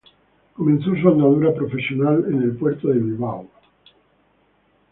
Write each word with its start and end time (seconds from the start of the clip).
Comenzó 0.55 0.95
su 0.95 1.07
andadura 1.09 1.53
profesional 1.53 2.25
en 2.27 2.41
el 2.41 2.55
puerto 2.57 2.87
de 2.87 2.95
Bilbao. 2.97 3.47